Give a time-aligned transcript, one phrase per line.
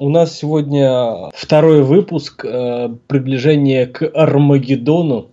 [0.00, 5.30] У нас сегодня второй выпуск э, приближение к Армагеддону.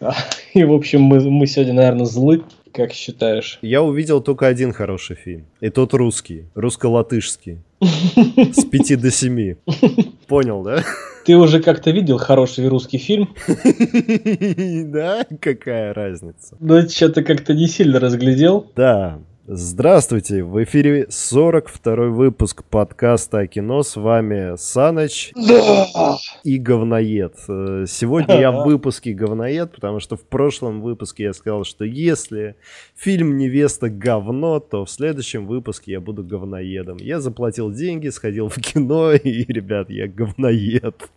[0.52, 2.42] И, в общем, мы, мы сегодня, наверное, злы,
[2.74, 3.58] как считаешь?
[3.62, 5.46] Я увидел только один хороший фильм.
[5.62, 7.60] И тот русский, русско-латышский.
[7.80, 9.56] С пяти до семи.
[10.26, 10.84] Понял, да?
[11.24, 13.34] Ты уже как-то видел хороший русский фильм?
[14.92, 16.56] Да, какая разница?
[16.60, 18.70] Ну, что-то как-то не сильно разглядел.
[18.76, 20.42] Да, Здравствуйте!
[20.42, 23.84] В эфире 42 выпуск подкаста о кино.
[23.84, 26.16] С вами Саныч да!
[26.42, 27.36] и Говноед.
[27.46, 32.56] Э, сегодня я в выпуске Говноед, потому что в прошлом выпуске я сказал, что если
[32.96, 36.96] фильм «Невеста» говно, то в следующем выпуске я буду говноедом.
[36.96, 41.08] Я заплатил деньги, сходил в кино, и, ребят, я говноед.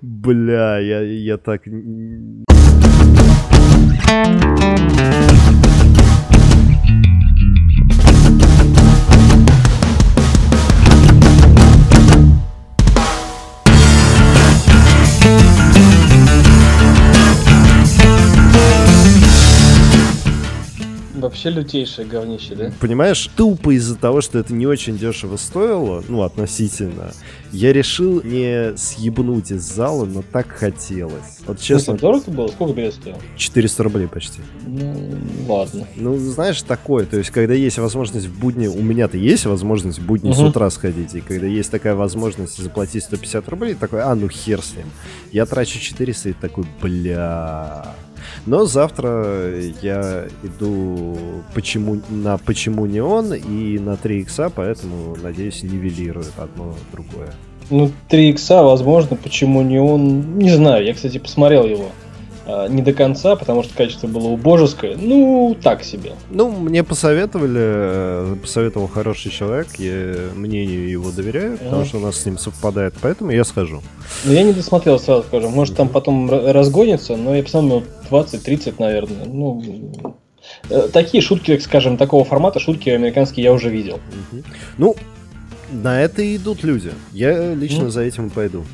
[0.00, 1.64] Бля, я, я так...
[21.16, 22.72] Вообще лютейшее говнище, да?
[22.80, 27.12] Понимаешь, тупо из-за того, что это не очень дешево стоило, ну, относительно,
[27.52, 31.40] я решил не съебнуть из зала, но так хотелось.
[31.46, 31.94] Вот честно.
[31.94, 32.48] Ну, дорого было?
[32.48, 33.16] Сколько билет стоил?
[33.36, 34.40] 400 рублей почти.
[34.66, 35.16] Ну,
[35.48, 35.86] ладно.
[35.96, 40.06] Ну, знаешь, такое, то есть, когда есть возможность в будни, у меня-то есть возможность в
[40.06, 40.36] будни угу.
[40.36, 44.60] с утра сходить, и когда есть такая возможность заплатить 150 рублей, такой, а, ну хер
[44.60, 44.86] с ним.
[45.32, 47.94] Я трачу 400 и такой, бля...
[48.46, 51.16] Но завтра я иду
[51.54, 57.32] почему, на «Почему не он» и на 3 икса, поэтому, надеюсь, нивелирует одно другое.
[57.70, 61.88] Ну, 3 икса, возможно, почему не он, не знаю, я, кстати, посмотрел его.
[62.46, 64.96] А, не до конца, потому что качество было убожеское.
[64.96, 66.12] Ну, так себе.
[66.30, 72.20] Ну, мне посоветовали, э, посоветовал хороший человек, я мнению его доверяю, потому что у нас
[72.20, 73.82] с ним совпадает, поэтому я схожу.
[74.24, 75.48] Ну, я не досмотрел, сразу скажу.
[75.48, 79.24] Может, там потом разгонится, но я посмотрел 20-30, наверное.
[79.26, 79.62] Ну,
[80.70, 83.98] э, такие шутки, скажем, такого формата, шутки американские я уже видел.
[84.78, 84.94] Ну,
[85.70, 86.92] на это и идут люди.
[87.12, 87.90] Я лично mm.
[87.90, 88.64] за этим пойду.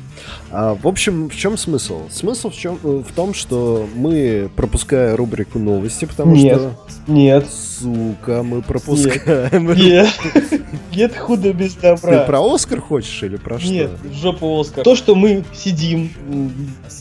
[0.51, 2.09] А, в общем, в чем смысл?
[2.09, 6.75] Смысл в, чем, в том, что мы, пропуская рубрику новости, потому нет, что...
[7.07, 7.47] Нет.
[7.49, 9.73] Сука, мы пропускаем.
[9.73, 10.09] Нет.
[10.95, 12.19] Нет худо без добра.
[12.19, 13.71] Ты про Оскар хочешь или про что?
[13.71, 14.83] Нет, жопу Оскар.
[14.83, 16.11] То, что мы сидим,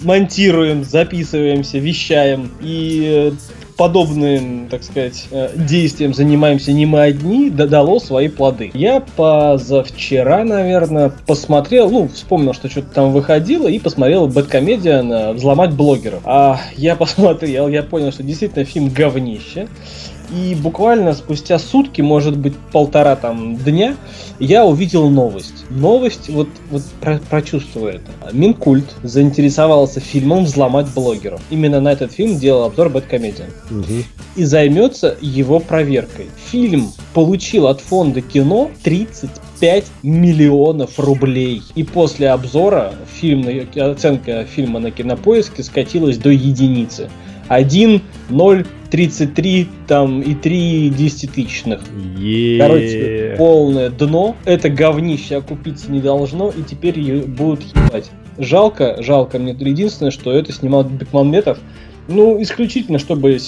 [0.02, 7.98] монтируем, записываемся, вещаем и э, подобным, так сказать, э, действием занимаемся не мы одни, дало
[7.98, 8.70] свои плоды.
[8.75, 16.20] Я позавчера, наверное, посмотрел, ну, вспомнил, что что-то там выходило, и посмотрел Бэткомедиан «Взломать блогеров».
[16.25, 19.66] А я посмотрел, я понял, что действительно фильм говнище.
[20.34, 23.97] И буквально спустя сутки, может быть, полтора там дня,
[24.38, 25.65] я увидел новость.
[25.69, 28.10] Новость, вот, вот про, прочувствую это.
[28.32, 31.41] Минкульт заинтересовался фильмом «Взломать блогеров».
[31.50, 33.50] Именно на этот фильм делал обзор Бэткомедиан.
[33.70, 34.04] Угу.
[34.37, 36.31] И займется его проверкой.
[36.50, 41.62] Фильм получил от фонда кино 35 миллионов рублей.
[41.75, 47.10] И после обзора фильм, оценка фильма на кинопоиске скатилась до единицы.
[47.54, 51.80] 1, 0, 33 там и 3 десятитысячных.
[52.58, 54.36] Короче, полное дно.
[54.44, 58.10] Это говнище окупиться не должно, и теперь ее будут ебать.
[58.38, 59.52] Жалко, жалко мне.
[59.58, 61.58] Единственное, что это снимал Бекмамбетов.
[62.08, 63.38] Ну, исключительно, чтобы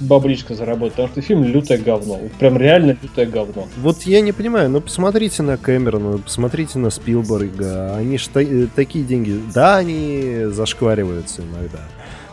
[0.00, 2.20] бабличка заработать, потому что фильм лютое говно.
[2.38, 3.66] Прям реально лютое говно.
[3.82, 7.96] Вот я не понимаю, ну посмотрите на Кэмерона, посмотрите на Спилберга.
[7.96, 9.34] Они та- э, такие деньги.
[9.52, 11.80] Да, они зашквариваются иногда.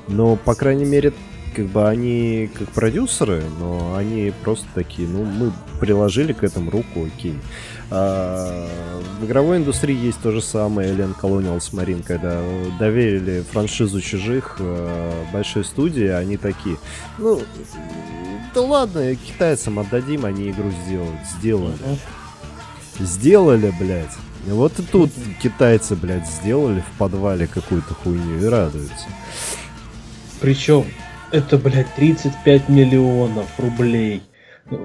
[0.07, 1.13] Но, по крайней мере,
[1.55, 7.05] как бы они как продюсеры, но они просто такие, ну, мы приложили к этому руку,
[7.05, 7.37] окей.
[7.91, 8.67] А,
[9.19, 12.41] в игровой индустрии есть то же самое, Alien Colonials Marine, когда
[12.79, 16.77] доверили франшизу чужих а, большой студии, они такие,
[17.17, 17.41] ну,
[18.53, 21.19] да ладно, китайцам отдадим, они игру сделают.
[21.37, 21.75] Сделали.
[22.99, 24.15] Сделали, блядь.
[24.45, 25.09] Вот и тут
[25.41, 29.07] китайцы, блядь, сделали в подвале какую-то хуйню и радуются.
[30.43, 30.83] Причем
[31.31, 34.21] это, блядь, 35 миллионов рублей.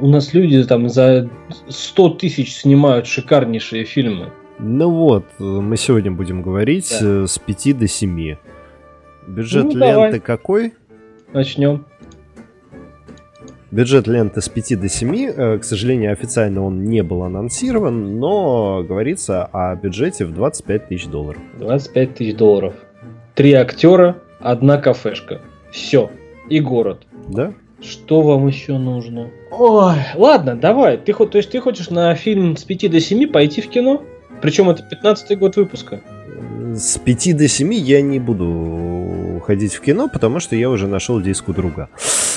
[0.00, 1.28] У нас люди там за
[1.68, 4.30] 100 тысяч снимают шикарнейшие фильмы.
[4.60, 7.24] Ну вот, мы сегодня будем говорить да.
[7.24, 8.36] Э, с 5 до 7.
[9.26, 10.20] Бюджет ну, ленты давай.
[10.20, 10.74] какой?
[11.32, 11.86] Начнем.
[13.72, 15.16] Бюджет ленты с 5 до 7.
[15.16, 21.06] Э, к сожалению, официально он не был анонсирован, но говорится о бюджете в 25 тысяч
[21.06, 21.42] долларов.
[21.58, 22.74] 25 тысяч долларов.
[23.34, 25.40] Три актера, одна кафешка.
[25.70, 26.10] Все
[26.48, 27.06] и город.
[27.28, 27.52] Да?
[27.80, 29.30] Что вам еще нужно?
[29.50, 30.96] Ой, ладно, давай.
[30.96, 34.02] Ты, то есть ты хочешь на фильм с 5 до 7 пойти в кино?
[34.42, 36.00] Причем это 15-й год выпуска.
[36.74, 41.20] С 5 до 7 я не буду ходить в кино, потому что я уже нашел
[41.20, 41.88] диску друга.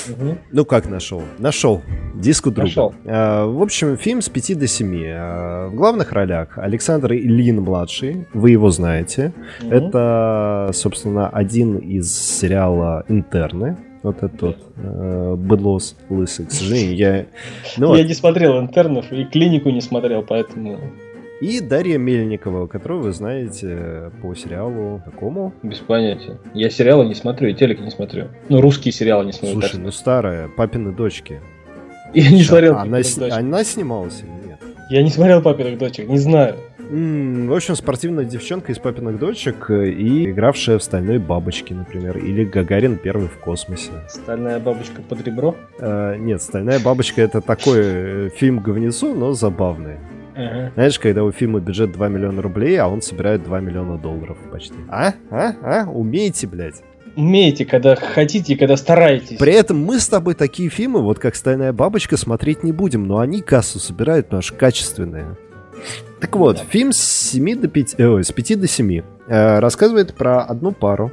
[0.08, 0.38] Угу.
[0.52, 1.22] Ну как нашел?
[1.38, 1.82] Нашел.
[2.14, 2.68] Диску друга.
[2.68, 2.94] Нашел.
[3.04, 5.04] А, в общем, фильм с 5 до 7.
[5.06, 8.26] А, в главных ролях Александр Ильин младший.
[8.32, 9.32] Вы его знаете.
[9.62, 9.70] Угу.
[9.70, 13.76] Это, собственно, один из сериала Интерны.
[14.02, 16.46] Вот этот вот э, быдлос лысый.
[16.46, 17.26] К сожалению, я...
[17.76, 18.08] Ну, я вот.
[18.08, 20.80] не смотрел интернов и клинику не смотрел, поэтому...
[21.42, 25.52] И Дарья Мельникова, которую вы знаете по сериалу какому?
[25.64, 26.38] Без понятия.
[26.54, 28.28] Я сериалы не смотрю, и телек не смотрю.
[28.48, 29.60] Ну, русские сериалы не смотрю.
[29.60, 31.40] Слушай, ну старая, папины дочки.
[32.14, 33.18] Я не смотрел она, с...
[33.18, 34.60] она снималась или нет?
[34.88, 36.54] Я не смотрел папиных дочек, не знаю.
[36.78, 42.44] В общем, спортивная девчонка из папиных дочек э, и игравшая в «Стальной бабочке», например, или
[42.44, 43.90] «Гагарин первый в космосе».
[44.08, 45.56] «Стальная бабочка под ребро»?
[45.80, 49.96] Uh, нет, «Стальная бабочка»— это такой э, фильм говнецо, но забавный.
[50.34, 50.72] Ага.
[50.74, 54.74] Знаешь, когда у фильма бюджет 2 миллиона рублей, а он собирает 2 миллиона долларов почти.
[54.88, 55.14] А?
[55.30, 55.54] А?
[55.62, 55.90] А?
[55.90, 56.82] Умеете, блядь?
[57.14, 59.36] Умеете, когда хотите, когда стараетесь.
[59.36, 63.18] При этом мы с тобой такие фильмы, вот как «Стальная бабочка», смотреть не будем, но
[63.18, 65.36] они кассу собирают, потому что качественные.
[66.20, 66.62] Так вот, да.
[66.70, 71.10] фильм с 7 до 5, э, с 5 до 7 э, рассказывает про одну пару,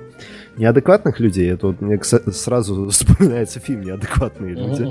[0.59, 1.51] неадекватных людей.
[1.51, 4.88] Это вот мне сразу вспоминается фильм «Неадекватные люди».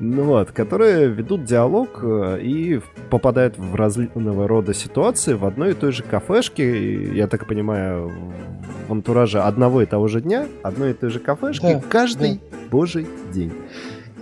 [0.00, 2.80] Ну вот, которые ведут диалог э, и
[3.10, 7.14] попадают в разного рода ситуации в одной и той же кафешке.
[7.14, 8.12] Я так понимаю,
[8.88, 12.56] в антураже одного и того же дня, одной и той же кафешки да, каждый да.
[12.70, 13.52] божий день.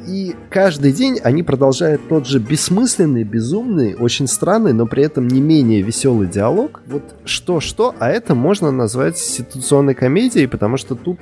[0.09, 5.41] И каждый день они продолжают тот же бессмысленный, безумный, очень странный, но при этом не
[5.43, 6.81] менее веселый диалог.
[6.87, 11.19] Вот что-что, а это можно назвать ситуационной комедией, потому что тут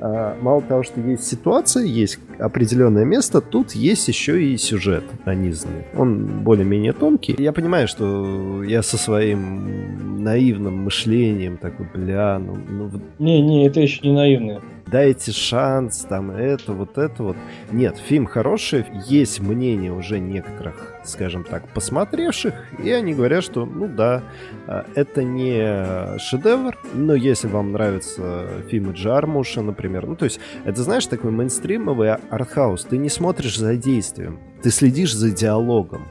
[0.00, 5.84] а, мало того, что есть ситуация, есть определенное место, тут есть еще и сюжет нанизанный.
[5.96, 7.34] Он более-менее тонкий.
[7.38, 12.56] Я понимаю, что я со своим наивным мышлением такой, бля, ну...
[12.56, 12.90] ну...
[13.18, 17.36] Не-не, это еще не наивное дайте шанс, там это, вот это вот.
[17.72, 23.88] Нет, фильм хороший, есть мнение уже некоторых, скажем так, посмотревших, и они говорят, что, ну
[23.88, 24.22] да,
[24.66, 30.82] а, это не шедевр, но если вам нравятся фильмы Джармуша, например, ну то есть, это,
[30.82, 36.06] знаешь, такой мейнстримовый артхаус, ты не смотришь за действием, ты следишь за диалогом.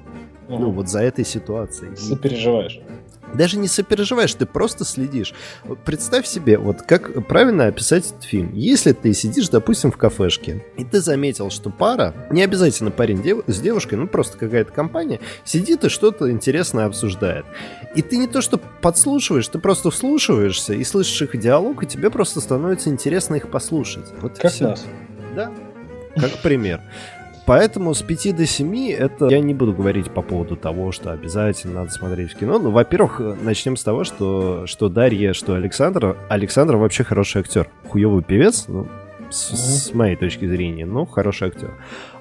[0.47, 0.59] Угу.
[0.59, 1.95] Ну, вот за этой ситуацией.
[1.95, 2.79] Сопереживаешь
[3.35, 5.33] даже не сопереживаешь, ты просто следишь.
[5.83, 8.53] Представь себе, вот как правильно описать этот фильм.
[8.53, 13.43] Если ты сидишь, допустим, в кафешке, и ты заметил, что пара, не обязательно парень дев,
[13.47, 17.45] с девушкой, ну просто какая-то компания, сидит и что-то интересное обсуждает.
[17.95, 22.09] И ты не то что подслушиваешь, ты просто вслушиваешься и слышишь их диалог, и тебе
[22.09, 24.05] просто становится интересно их послушать.
[24.21, 24.69] Вот как все.
[24.69, 24.85] нас.
[25.35, 25.51] Да,
[26.15, 26.81] как пример.
[27.45, 31.81] Поэтому с 5 до 7 это я не буду говорить по поводу того, что обязательно
[31.81, 32.57] надо смотреть в кино.
[32.57, 36.17] Ну, во-первых, начнем с того, что, что Дарья, что Александр.
[36.27, 37.69] Александр вообще хороший актер.
[37.87, 38.87] Хуевый певец, ну,
[39.29, 41.71] с, с моей точки зрения, ну, хороший актер.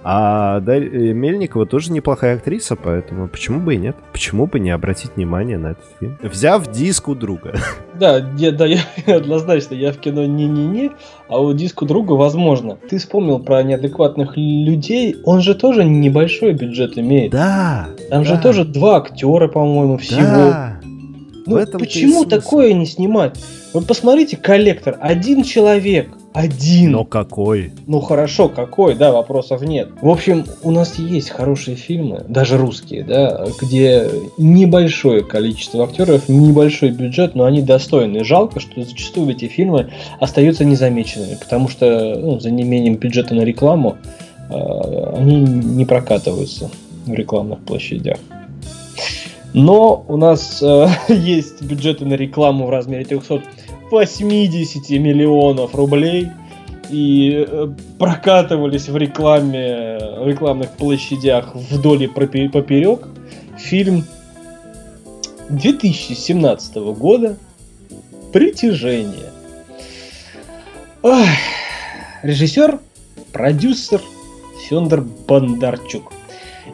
[0.07, 3.97] А Дарья э, Мельникова тоже неплохая актриса, поэтому почему бы и нет?
[4.13, 6.19] Почему бы не обратить внимание на этот фильм?
[6.23, 7.55] Взяв диск у друга.
[7.95, 10.91] Да, я, да, я однозначно, я в кино не-не-не,
[11.29, 12.77] а у диску друга возможно.
[12.91, 17.31] Ты вспомнил про неадекватных людей, он же тоже небольшой бюджет имеет.
[17.31, 17.87] Да.
[18.11, 18.35] Там да.
[18.35, 20.21] же тоже два актера, по-моему, всего.
[20.21, 20.81] Да.
[21.47, 23.39] Ну, почему такое не снимать?
[23.73, 26.91] Вот посмотрите, коллектор, один человек– один.
[26.91, 27.71] Но какой?
[27.87, 29.91] Ну хорошо, какой, да, вопросов нет.
[30.03, 36.91] В общем, у нас есть хорошие фильмы, даже русские, да, где небольшое количество актеров, небольшой
[36.91, 38.25] бюджет, но они достойны.
[38.25, 43.97] Жалко, что зачастую эти фильмы остаются незамеченными, потому что ну, за неимением бюджета на рекламу
[44.51, 44.55] э,
[45.17, 46.69] они не прокатываются
[47.07, 48.19] в рекламных площадях.
[49.53, 53.41] Но у нас э, есть бюджеты на рекламу в размере 300
[53.95, 56.31] 80 миллионов рублей
[56.91, 63.07] и э, прокатывались в рекламе, в рекламных площадях вдоль и поперек
[63.57, 64.05] фильм
[65.49, 67.37] 2017 года
[68.33, 69.31] «Притяжение».
[71.03, 71.27] Ой.
[72.23, 72.81] Режиссер,
[73.33, 74.01] продюсер
[74.69, 76.13] Федор Бондарчук.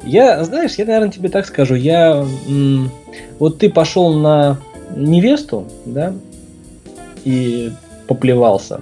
[0.04, 1.74] Я, знаешь, я, наверное, тебе так скажу.
[1.74, 2.90] Я, м-
[3.38, 4.58] вот ты пошел на
[4.96, 6.14] невесту, да,
[7.24, 7.72] и
[8.06, 8.80] поплевался.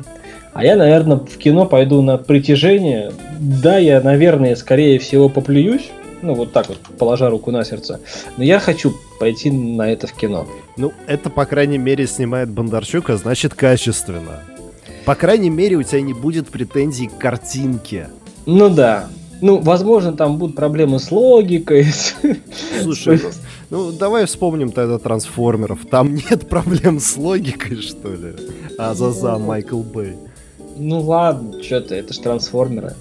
[0.53, 3.13] А я, наверное, в кино пойду на притяжение.
[3.39, 5.91] Да, я, наверное, скорее всего поплююсь.
[6.21, 8.01] Ну, вот так вот, положа руку на сердце.
[8.37, 10.49] Но я хочу пойти на это в кино.
[10.77, 14.41] Ну, это, по крайней мере, снимает Бондарчук, а значит, качественно.
[15.05, 18.09] По крайней мере, у тебя не будет претензий к картинке.
[18.47, 19.09] Ну да.
[19.41, 21.87] Ну, возможно, там будут проблемы с логикой.
[22.83, 23.21] Слушай,
[23.71, 25.87] Ну, давай вспомним тогда трансформеров.
[25.87, 28.35] Там нет проблем с логикой, что ли?
[28.79, 30.15] А за за Майкл Бэй.
[30.77, 32.95] Ну ладно, что ты, это ж трансформеры.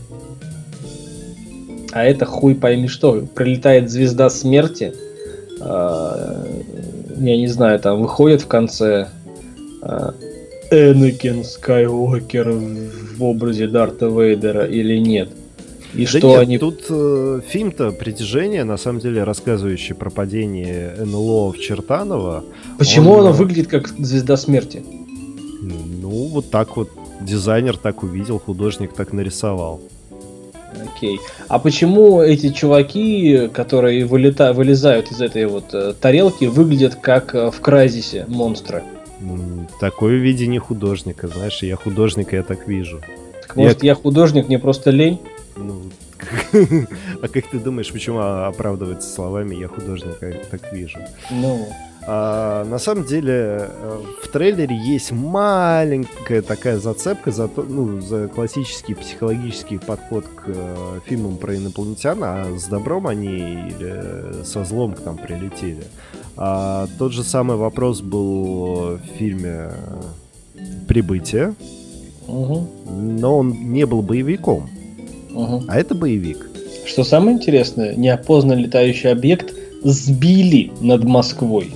[1.91, 3.25] А это хуй пойми что.
[3.33, 4.93] Прилетает звезда смерти.
[5.61, 6.45] А,
[7.17, 9.07] я не знаю, там выходит в конце
[9.81, 10.13] а,
[10.69, 15.29] Энакин Скайуокер в образе Дарта Вейдера или нет.
[15.93, 16.57] И да что нет, они...
[16.57, 22.43] Тут э, фильм-то «Притяжение», на самом деле рассказывающий про падение НЛО в Чертаново.
[22.77, 23.21] Почему он...
[23.21, 24.83] оно выглядит как звезда смерти?
[25.61, 26.89] Ну, вот так вот
[27.21, 29.81] дизайнер так увидел, художник так нарисовал.
[30.95, 31.19] Окей.
[31.47, 34.53] А почему эти чуваки, которые вылета...
[34.53, 38.83] вылезают из этой вот э, тарелки, выглядят как э, в Кразисе монстры?
[39.79, 43.01] Такое видение художника, знаешь, я художника, я так вижу.
[43.41, 43.91] Так, может, я...
[43.91, 45.19] я художник, мне просто лень?
[45.57, 45.81] Ну,
[47.21, 50.99] а как ты думаешь, почему оправдывается словами «я художник, я так вижу»?
[51.31, 51.67] Ну...
[52.09, 58.29] А, на самом деле э, в трейлере есть маленькая такая зацепка за, то, ну, за
[58.29, 64.93] классический психологический подход к э, фильмам про инопланетян, а с добром они или со злом
[64.93, 65.83] к нам прилетели.
[66.37, 69.71] А, тот же самый вопрос был в фильме
[70.87, 71.55] «Прибытие»,
[72.25, 72.69] угу.
[72.89, 74.69] но он не был боевиком.
[75.37, 75.63] Угу.
[75.67, 76.49] А это боевик.
[76.85, 79.53] Что самое интересное, неопознанный летающий объект
[79.83, 81.71] сбили над Москвой.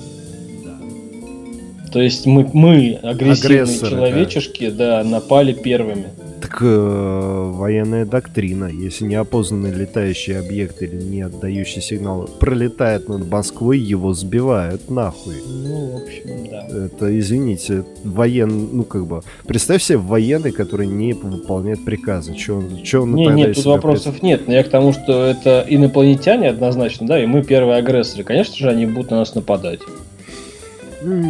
[1.91, 5.03] То есть мы, мы агрессивные Агрессоры, человечешки, да.
[5.03, 6.05] да, напали первыми.
[6.51, 8.65] Так э, военная доктрина.
[8.65, 15.35] Если неопознанный летающий объект или не отдающий сигнал пролетает над Москвой, его сбивают нахуй.
[15.47, 16.67] Ну, в общем, да.
[16.67, 18.69] Это, извините, воен...
[18.73, 19.21] Ну, как бы...
[19.45, 22.35] Представь себе военный, который не выполняет приказы.
[22.35, 24.23] Че он, че он не, нет, тут вопросов пред...
[24.23, 24.47] нет.
[24.47, 28.23] Но я к тому, что это инопланетяне однозначно, да, и мы первые агрессоры.
[28.23, 29.79] Конечно же, они будут на нас нападать.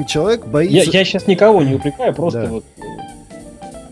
[0.08, 0.76] Человек боится...
[0.76, 2.50] Я, я сейчас никого не упрекаю, просто да.
[2.50, 2.66] вот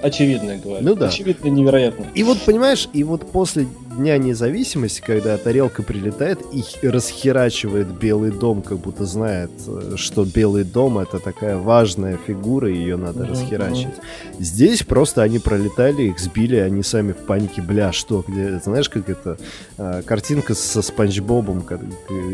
[0.01, 0.84] очевидное говорю.
[0.86, 1.08] Ну да.
[1.08, 2.06] Очевидно невероятно.
[2.15, 3.68] И вот, понимаешь, и вот после
[4.00, 10.63] Дня независимости, когда тарелка прилетает и расхерачивает Белый дом, как будто знает, э, что Белый
[10.63, 13.94] дом это такая важная фигура, ее надо uh-huh, расхерачить.
[14.39, 19.10] Здесь просто они пролетали, их сбили, они сами в панике, бля, что, где, знаешь, как
[19.10, 19.38] это,
[19.77, 21.82] а, картинка со Спанч Бобом как,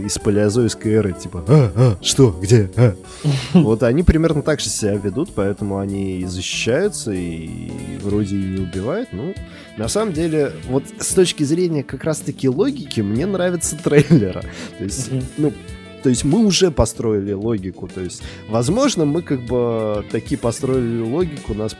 [0.06, 2.94] из палеозойской эры, типа, а, а, что, где, а?
[3.56, 7.72] Вот они примерно так же себя ведут, поэтому они и защищаются, и
[8.04, 9.34] вроде и не убивают, ну,
[9.78, 14.44] на самом деле, вот с точки зрения как раз-таки логики, мне нравится трейлера.
[14.78, 15.24] То есть, mm-hmm.
[15.38, 15.54] ну,
[16.02, 17.88] то есть мы уже построили логику.
[17.88, 21.76] То есть, возможно, мы как бы таки построили логику, нас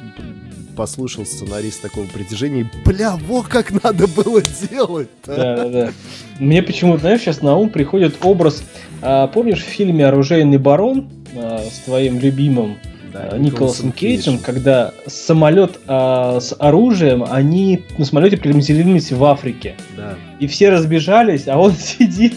[0.76, 5.92] послушал сценарист такого притяжения, бля, во как надо было делать Да, да, да.
[6.40, 8.64] Мне почему-то, знаешь, сейчас на ум приходит образ,
[9.02, 12.78] а, помнишь в фильме «Оружейный барон» а, с твоим любимым
[13.16, 19.76] да, э, Николасом Кейджем, когда самолет а, с оружием, они на самолете приземлились в Африке.
[19.96, 20.16] Да.
[20.40, 22.36] И все разбежались, а он сидит.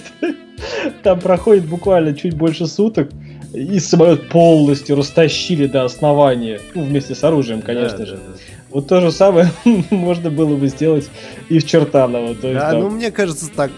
[1.03, 3.11] Там проходит буквально чуть больше суток.
[3.53, 6.61] И самолет полностью растащили до основания.
[6.75, 8.13] Ну, вместе с оружием, конечно да, же.
[8.17, 8.39] Да, да.
[8.71, 9.51] Вот то же самое
[9.91, 11.09] можно было бы сделать
[11.49, 12.35] и в Чертаново.
[12.35, 12.81] То есть, да, там...
[12.81, 13.73] ну мне кажется, так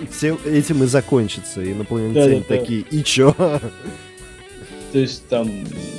[0.45, 1.65] этим и закончится.
[1.65, 2.99] Инопланетяне да, да, такие, да.
[2.99, 3.35] и чё?
[4.93, 5.49] То есть там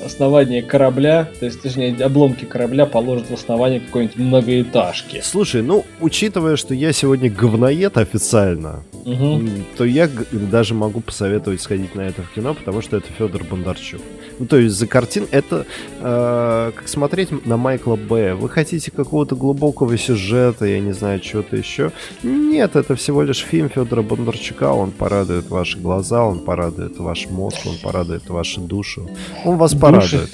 [0.05, 5.21] основание корабля, то есть, точнее, обломки корабля положат в основание какой-нибудь многоэтажки.
[5.23, 9.41] Слушай, ну, учитывая, что я сегодня говноед официально, угу.
[9.77, 14.01] то я даже могу посоветовать сходить на это в кино, потому что это Федор Бондарчук.
[14.39, 15.65] Ну, то есть за картин это
[15.99, 18.33] э, как смотреть на Майкла Б.
[18.33, 21.91] Вы хотите какого-то глубокого сюжета, я не знаю, чего-то еще.
[22.23, 24.73] Нет, это всего лишь фильм Федора Бондарчука.
[24.73, 29.07] Он порадует ваши глаза, он порадует ваш мозг, он порадует вашу душу.
[29.45, 29.81] Он вас Души?
[29.81, 30.29] порадует.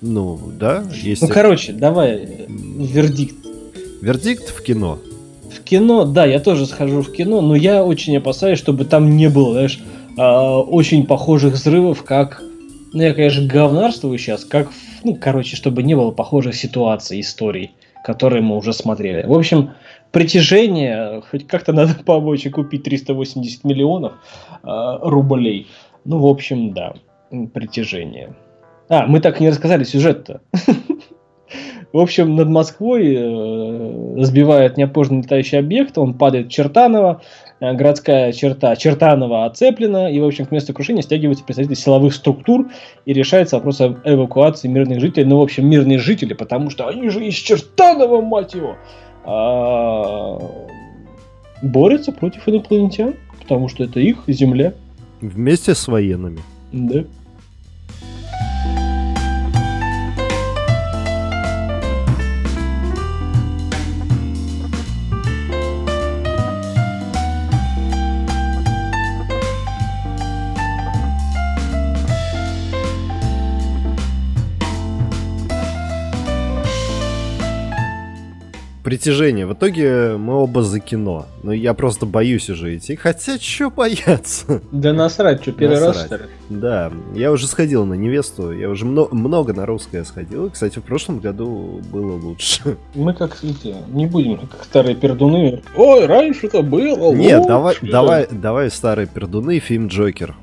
[0.00, 1.22] Ну, да, есть.
[1.22, 3.36] Ну, короче, давай вердикт.
[4.00, 4.98] Вердикт в кино.
[5.50, 9.28] В кино, да, я тоже схожу в кино, но я очень опасаюсь, чтобы там не
[9.28, 9.80] было, знаешь,
[10.18, 12.42] а, очень похожих взрывов, как
[12.92, 14.68] ну, я, конечно, говнарствую сейчас, как,
[15.04, 17.72] ну, короче, чтобы не было похожих ситуаций, историй,
[18.04, 19.24] которые мы уже смотрели.
[19.26, 19.70] В общем,
[20.10, 24.12] притяжение, хоть как-то надо помочь и купить 380 миллионов
[24.62, 25.68] э, рублей.
[26.04, 26.94] Ну, в общем, да,
[27.52, 28.34] притяжение.
[28.88, 30.40] А, мы так и не рассказали сюжет-то.
[31.92, 37.20] В общем, над Москвой э, сбивает неопознанный летающий объект, он падает в Чертаново,
[37.62, 42.68] Э, городская черта Чертанова оцеплена, и, в общем, к месту крушения стягиваются представители силовых структур
[43.06, 45.26] и решается вопрос об эвакуации мирных жителей.
[45.26, 48.74] Ну, в общем, мирные жители, потому что они же из Чертанова, мать его!
[49.24, 50.40] А...
[51.62, 54.74] Борются против инопланетян, потому что это их земля.
[55.20, 56.40] Вместе с военными.
[56.72, 57.04] Да.
[78.92, 79.46] Притяжение.
[79.46, 81.24] В итоге мы оба за кино.
[81.42, 82.94] Но я просто боюсь уже идти.
[82.94, 84.60] Хотя, что бояться?
[84.70, 86.06] Да насрать, что первый раз, Насрать.
[86.06, 86.22] что ли?
[86.60, 88.52] Да, я уже сходил на невесту.
[88.52, 90.44] Я уже мно- много на русское сходил.
[90.44, 92.76] И, Кстати, в прошлом году было лучше.
[92.94, 95.62] Мы как эти, не будем как старые пердуны.
[95.74, 97.14] Ой, раньше-то было.
[97.14, 97.48] Нет, лучше».
[97.48, 100.34] давай, давай, давай старые пердуны, фильм Джокер.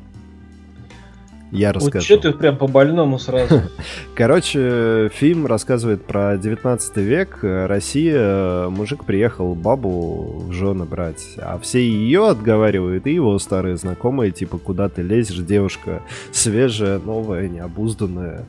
[1.51, 2.05] Я Вот расскажу.
[2.05, 3.61] что ты прям по больному сразу.
[4.15, 7.39] Короче, фильм рассказывает про 19 век.
[7.41, 13.37] Э, Россия, э, мужик приехал бабу в жены брать, а все ее отговаривают, и его
[13.39, 18.45] старые знакомые, типа, куда ты лезешь, девушка свежая, новая, необузданная,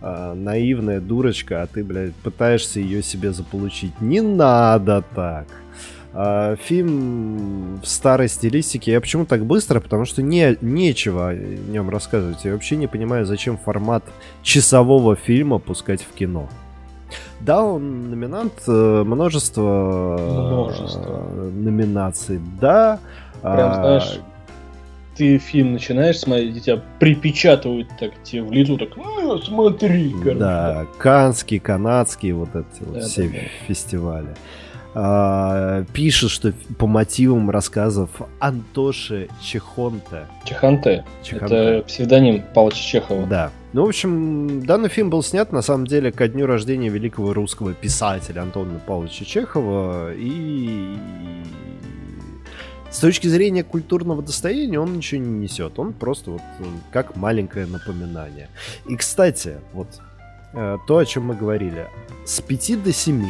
[0.00, 4.00] а, наивная дурочка, а ты, блядь, пытаешься ее себе заполучить.
[4.00, 5.46] Не надо так.
[6.14, 8.92] А, Фильм в старой стилистике.
[8.92, 9.80] Я почему так быстро?
[9.80, 12.44] Потому что не, нечего о нем рассказывать.
[12.44, 14.04] Я вообще не понимаю, зачем формат
[14.42, 16.48] часового фильма пускать в кино.
[17.40, 21.24] Да, он номинант, э, множество, э, Множество.
[21.54, 23.00] номинаций, да.
[23.42, 24.20] Прям, А, знаешь,
[25.16, 30.38] ты фильм начинаешь смотреть, тебя припечатывают так тебе в лицо, так, «А, смотри, короче.
[30.38, 34.28] Да, канские, канадские, вот эти вот Да, все да, да.
[34.94, 40.28] А, пишет, что по мотивам рассказов Антоши Чехонта.
[40.44, 41.04] Чеханте.
[41.22, 41.54] Чеханте.
[41.54, 43.26] Это псевдоним Павла Чехова.
[43.26, 43.50] Да.
[43.72, 47.72] Ну, в общем, данный фильм был снят, на самом деле, ко дню рождения великого русского
[47.72, 50.12] писателя Антона Павловича Чехова.
[50.14, 50.94] И
[52.90, 55.78] с точки зрения культурного достояния он ничего не несет.
[55.78, 56.42] Он просто вот
[56.92, 58.50] как маленькое напоминание.
[58.86, 59.88] И, кстати, вот
[60.52, 61.86] э, то, о чем мы говорили.
[62.26, 63.24] С 5 до 7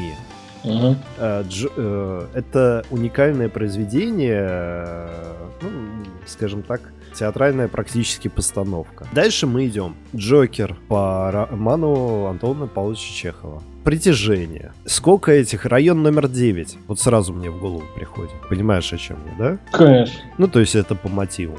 [0.65, 5.69] Э, Дж- э, это уникальное произведение, э, ну,
[6.27, 6.81] скажем так,
[7.15, 9.07] театральная практически постановка.
[9.13, 9.97] Дальше мы идем.
[10.17, 13.63] Джокер по роману Антона Павловича Чехова.
[13.85, 14.73] Притяжение.
[14.87, 15.67] Сколько этих?
[15.67, 16.79] Район номер 9.
[16.87, 18.31] Вот сразу мне в голову приходит.
[18.49, 19.59] Понимаешь, о чем я, да?
[19.77, 20.21] Конечно.
[20.39, 21.59] Ну, то есть это по мотиву.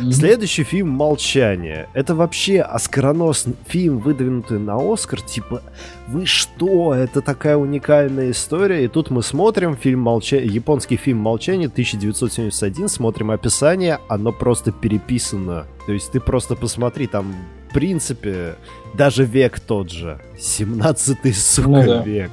[0.00, 0.12] Мгм.
[0.12, 1.88] Следующий фильм «Молчание».
[1.94, 5.20] Это вообще оскароносный фильм, выдвинутый на Оскар.
[5.20, 5.62] Типа,
[6.08, 6.94] вы что?
[6.94, 8.84] Это такая уникальная история.
[8.84, 15.66] И тут мы смотрим фильм «Молчание», японский фильм «Молчание» 1971, смотрим описание, оно просто переписано.
[15.86, 17.34] То есть ты просто посмотри, там,
[17.70, 18.56] в принципе,
[18.94, 20.20] даже век тот же.
[20.38, 22.02] 17-й, сука, Ну да.
[22.02, 22.30] век.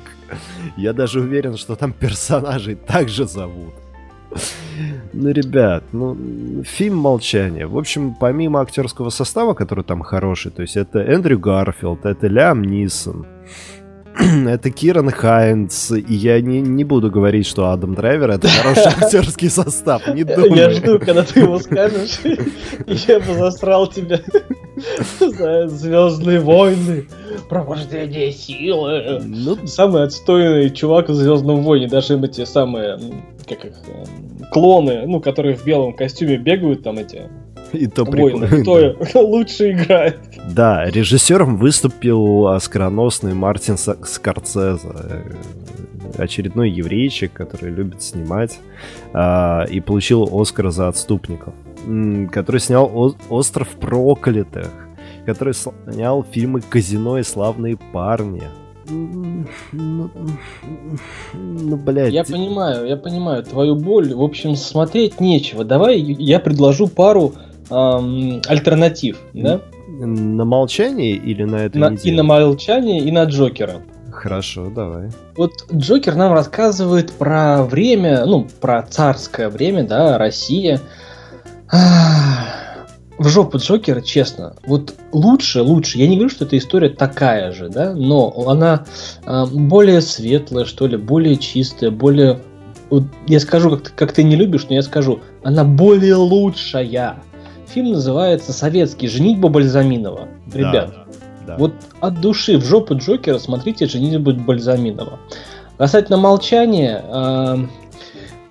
[0.78, 3.74] Я даже уверен, что там персонажей так же зовут.
[5.14, 7.66] Ну, ребят, ну, фильм «Молчание».
[7.66, 12.64] В общем, помимо актерского состава, который там хороший, то есть это Эндрю Гарфилд, это Лиам
[12.64, 13.26] Нисон,
[14.48, 19.50] это Киран Хайнс, и я не, не буду говорить, что Адам Драйвер это хороший актерский
[19.50, 20.56] состав, не думаю.
[20.56, 24.20] Я жду, когда ты его скажешь, и я бы засрал тебя
[25.20, 27.08] за Звездные войны,
[27.48, 29.22] пробуждение силы.
[29.24, 33.00] Ну, Самый отстойный чувак в Звездном войне, даже им эти самые,
[33.48, 33.74] как их,
[34.52, 37.24] клоны, ну, которые в белом костюме бегают, там эти
[37.72, 38.94] и то воины, прикольно.
[39.06, 40.18] кто лучше играет.
[40.52, 44.88] Да, режиссером выступил оскароносный Мартин Скорцезе.
[44.92, 45.22] э,
[46.18, 48.60] Очередной еврейчик, который любит снимать.
[49.14, 51.54] а, и получил Оскар за отступников.
[52.32, 54.68] Который снял Остров проклятых.
[55.26, 58.44] Который снял фильмы Казино и славные парни.
[58.90, 60.10] Ну,
[61.34, 62.12] ну, блядь.
[62.14, 64.14] Я понимаю, я понимаю твою боль.
[64.14, 65.64] В общем, смотреть нечего.
[65.64, 67.34] Давай я предложу пару
[67.70, 69.62] ам, альтернатив, да?
[69.88, 73.82] На молчание или на эту На- и на молчание, и на Джокера.
[74.12, 75.10] Хорошо, давай.
[75.38, 80.82] Вот Джокер нам рассказывает про время, ну, про царское время, да, Россия.
[81.72, 82.69] Ах,
[83.20, 85.98] В жопу Джокера, честно, вот лучше, лучше.
[85.98, 88.86] Я не говорю, что эта история такая же, да, но она
[89.26, 92.40] а, более светлая, что ли, более чистая, более...
[92.90, 97.18] вот я скажу, как ты, как ты не любишь, но я скажу, она более лучшая.
[97.68, 99.10] Фильм называется «Советский.
[99.10, 100.30] Женитьба Бальзаминова».
[100.54, 100.96] Ребят,
[101.46, 101.58] Да.
[101.58, 105.20] вот от души в жопу Джокера смотрите «Женитьба Бальзаминова».
[105.78, 107.58] Касательно молчания, э,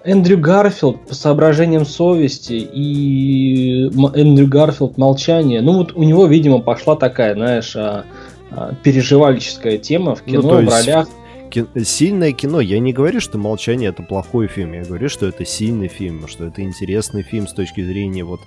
[0.09, 5.61] Эндрю Гарфилд по соображениям совести и Эндрю Гарфилд молчание.
[5.61, 8.05] Ну вот у него, видимо, пошла такая, знаешь, а,
[8.51, 11.09] а, переживальческая тема в Ну, кино, в есть ролях.
[11.51, 12.61] Ки- Сильное кино.
[12.61, 14.73] Я не говорю, что «Молчание»— это плохой фильм.
[14.73, 18.41] Я говорю, что это сильный фильм, что это интересный фильм с точки зрения вот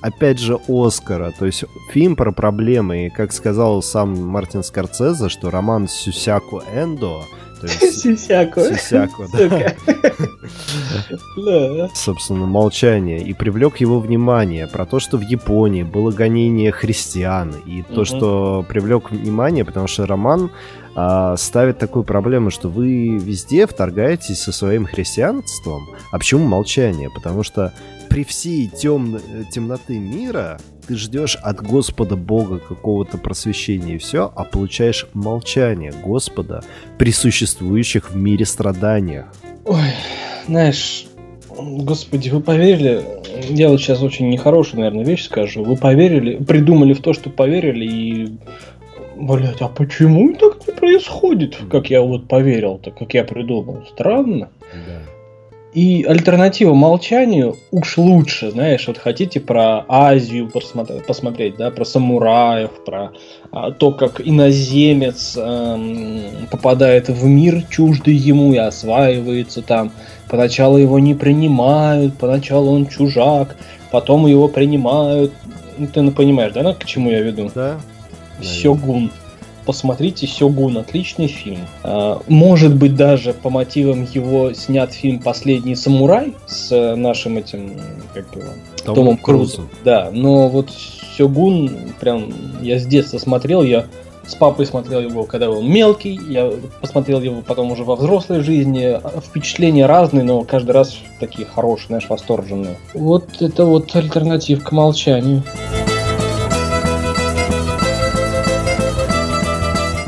[0.00, 1.32] опять же, Оскара.
[1.38, 3.06] То есть фильм про проблемы.
[3.06, 7.22] И, как сказал сам Мартин Скорцезе, что роман Сюсяку Эндо
[7.64, 8.60] Сисяку.
[8.74, 9.26] Сисяку,
[11.36, 11.88] да.
[11.94, 13.18] Собственно, молчание.
[13.18, 17.54] И привлек его внимание про то, что в Японии было гонение христиан.
[17.66, 20.50] И то, что привлек внимание, потому что роман
[20.94, 25.88] а, ставит такую проблему, что вы везде вторгаетесь со своим христианством.
[26.10, 27.10] А почему молчание?
[27.10, 27.72] Потому что
[28.08, 29.18] при всей тем...
[29.50, 36.62] темноты мира ты ждешь от Господа Бога какого-то просвещения и все, а получаешь молчание Господа
[36.98, 39.26] при существующих в мире страданиях.
[39.64, 39.90] Ой,
[40.46, 41.06] знаешь,
[41.48, 43.02] Господи, вы поверили?
[43.48, 45.64] Я вот сейчас очень нехорошую, наверное, вещь скажу.
[45.64, 48.38] Вы поверили, придумали в то, что поверили, и
[49.16, 53.84] Блять, а почему так не происходит, как я вот поверил-то, как я придумал?
[53.90, 54.50] Странно.
[54.72, 55.15] Да.
[55.76, 63.12] И альтернатива молчанию уж лучше, знаешь, вот хотите про Азию посмотреть, да, про самураев, про
[63.52, 69.92] а, то, как иноземец эм, попадает в мир чуждый ему и осваивается там.
[70.30, 73.54] Поначалу его не принимают, поначалу он чужак,
[73.90, 75.34] потом его принимают.
[75.76, 77.50] Ну, ты ну, понимаешь, да, к чему я веду?
[77.54, 77.76] Да.
[78.40, 79.10] Сёгун
[79.66, 81.66] посмотрите Сёгун, отличный фильм.
[81.82, 87.72] А, может быть, даже по мотивам его снят фильм «Последний самурай» с нашим этим,
[88.14, 88.44] как его,
[88.84, 89.68] Том Томом Крузом.
[89.84, 90.70] Да, но вот
[91.16, 93.86] Сёгун, прям, я с детства смотрел, я
[94.26, 98.98] с папой смотрел его, когда он мелкий, я посмотрел его потом уже во взрослой жизни.
[99.20, 102.76] Впечатления разные, но каждый раз такие хорошие, знаешь, восторженные.
[102.94, 105.42] Вот это вот альтернативка молчанию.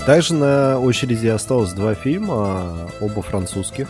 [0.08, 3.88] Также на очереди осталось два фильма, оба французских.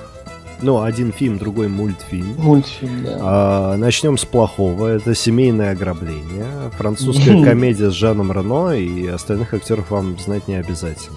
[0.61, 2.35] Ну, один фильм, другой мультфильм.
[2.39, 3.19] Мультфильм, да.
[3.21, 4.89] А, начнем с плохого.
[4.89, 6.45] Это «Семейное ограбление».
[6.77, 11.17] Французская комедия с Жаном Рено, и остальных актеров вам знать не обязательно.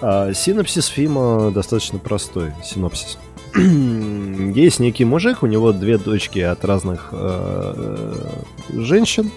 [0.00, 2.50] А, синопсис фильма достаточно простой.
[2.64, 3.18] Синопсис.
[3.54, 8.16] Есть некий мужик, у него две дочки от разных э,
[8.72, 9.30] женщин.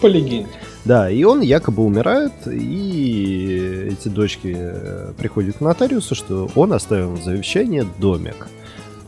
[0.00, 0.48] По легенде.
[0.84, 7.12] Да, и он якобы умирает, и эти дочки э, приходят к нотариусу, что он оставил
[7.12, 8.48] в завещание домик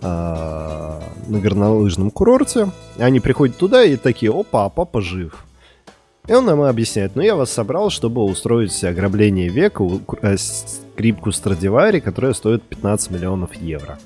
[0.02, 2.68] а, на горнолыжном курорте.
[2.98, 5.44] Они приходят туда и такие, опа, а папа жив.
[6.28, 9.84] И он нам объясняет, ну я вас собрал, чтобы устроить ограбление века,
[10.20, 13.98] э, скрипку Страдивари, которая стоит 15 миллионов евро.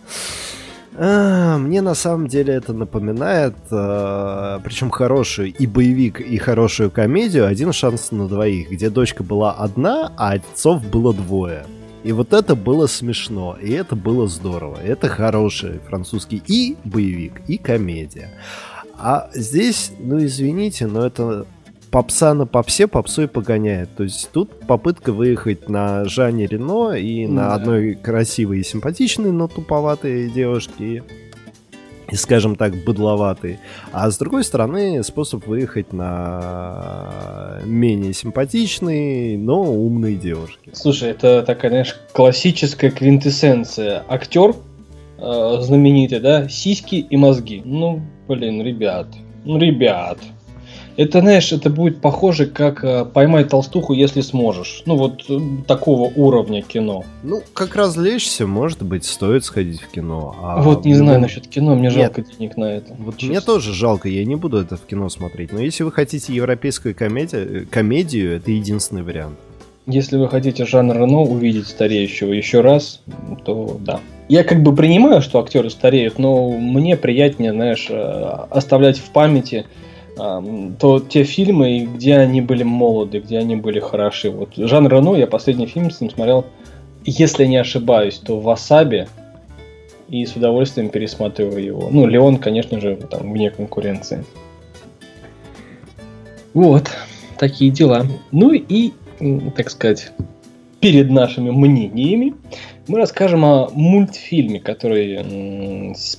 [0.99, 7.73] Мне на самом деле это напоминает, а, причем хорошую и боевик, и хорошую комедию «Один
[7.73, 11.67] шанс на двоих», где дочка была одна, а отцов было двое.
[12.03, 14.79] И вот это было смешно, и это было здорово.
[14.83, 18.31] Это хороший французский и боевик, и комедия.
[18.97, 21.47] А здесь, ну извините, но это
[21.91, 23.95] попса на попсе попсой погоняет.
[23.97, 29.49] То есть тут попытка выехать на Жанне Рено и на одной красивой и симпатичной, но
[29.49, 31.03] туповатой девушке
[32.11, 33.59] и, скажем так, быдловатый.
[33.93, 40.71] А с другой стороны, способ выехать на менее симпатичный, но умной девушке.
[40.73, 44.05] Слушай, это такая, знаешь, классическая квинтэссенция.
[44.09, 44.55] Актер
[45.19, 47.63] э, знаменитый, да, сиськи и мозги.
[47.65, 49.09] Ну, блин, ребят,
[49.45, 50.19] ну, ребят,
[50.97, 54.83] это, знаешь, это будет похоже, как э, «Поймай толстуху, если сможешь».
[54.87, 57.05] Ну, вот э, такого уровня кино.
[57.23, 60.35] Ну, как развлечься, может быть, стоит сходить в кино.
[60.43, 61.07] А вот не любом...
[61.07, 61.93] знаю насчет кино, мне Нет.
[61.93, 62.95] жалко денег на это.
[62.99, 63.29] Вот честно.
[63.29, 65.53] мне тоже жалко, я не буду это в кино смотреть.
[65.53, 69.37] Но если вы хотите европейскую комедию, э, комедию это единственный вариант.
[69.87, 73.03] Если вы хотите жанр Рено увидеть стареющего еще раз,
[73.45, 74.01] то да.
[74.29, 79.67] Я как бы принимаю, что актеры стареют, но мне приятнее, знаешь, оставлять в памяти
[80.17, 84.31] то те фильмы, где они были молоды, где они были хороши.
[84.31, 86.47] Вот Жан Рено, я последний фильм с ним смотрел,
[87.05, 89.09] если не ошибаюсь, то в Асабе,
[90.09, 91.89] и с удовольствием пересматриваю его.
[91.91, 94.25] Ну, Леон, конечно же, там вне конкуренции.
[96.55, 96.91] Вот,
[97.39, 98.07] такие дела.
[98.33, 98.93] Ну и,
[99.57, 100.13] так сказать,
[100.81, 102.35] перед нашими мнениями
[102.89, 105.17] мы расскажем о мультфильме, который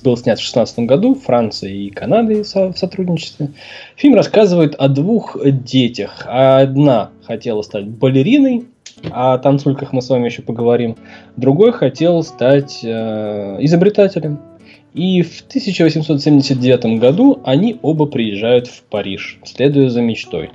[0.02, 3.50] был снят в 2016 году Франции и Канаде в сотрудничестве.
[3.96, 6.24] Фильм рассказывает о двух детях.
[6.26, 8.66] Одна хотела стать балериной,
[9.10, 10.96] о танцульках мы с вами еще поговорим.
[11.36, 14.40] Другой хотел стать э, изобретателем.
[14.94, 20.50] И в 1879 году они оба приезжают в Париж, следуя за мечтой.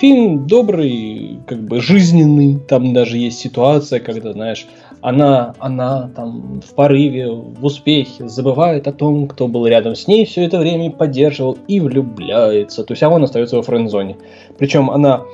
[0.00, 4.66] Фильм добрый, как бы жизненный, там даже есть ситуация, когда, знаешь,
[5.04, 10.24] она, она там в порыве, в успехе забывает о том, кто был рядом с ней
[10.24, 12.84] все это время поддерживал и влюбляется.
[12.84, 14.16] То есть, а он остается во френд-зоне.
[14.56, 15.24] Причем она,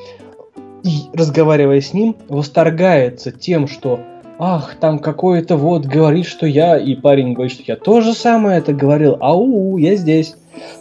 [1.12, 4.00] разговаривая с ним, восторгается тем, что
[4.40, 8.72] ах, там какой-то вот говорит, что я, и парень говорит, что я тоже самое это
[8.72, 10.35] говорил, ау, я здесь.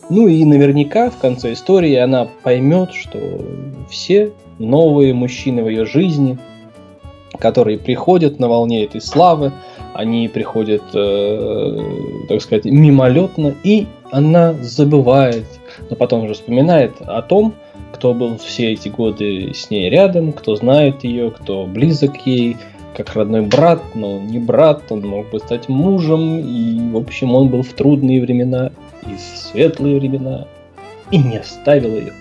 [0.10, 3.20] Ну и наверняка в конце истории она поймет, что
[3.88, 6.40] все новые мужчины в ее жизни,
[7.38, 9.52] которые приходят на волне этой славы,
[9.94, 11.78] они приходят, э,
[12.28, 15.46] так сказать, мимолетно, и она забывает,
[15.90, 17.54] но потом уже вспоминает о том,
[17.94, 22.58] кто был все эти годы с ней рядом, кто знает ее, кто близок ей,
[22.96, 27.50] как родной брат, но не брат, он мог бы стать мужем, и, в общем, он
[27.50, 28.72] был в трудные времена
[29.04, 30.48] и в светлые времена,
[31.12, 32.14] и не оставил ее.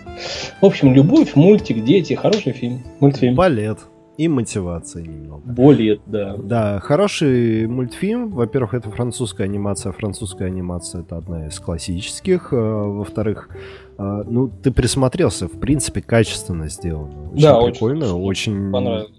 [0.60, 3.34] В общем, любовь, мультик, дети, хороший фильм, мультфильм.
[3.34, 3.78] Балет
[4.18, 5.42] и мотивация немного.
[5.46, 6.36] Более, да.
[6.36, 8.30] Да, хороший мультфильм.
[8.30, 9.92] Во-первых, это французская анимация.
[9.92, 12.52] Французская анимация это одна из классических.
[12.52, 13.48] А, во-вторых,
[13.96, 17.30] а, ну, ты присмотрелся, в принципе, качественно сделано.
[17.30, 18.54] Очень да, прикольно, очень...
[18.54, 18.72] очень...
[18.72, 19.12] Понравилось.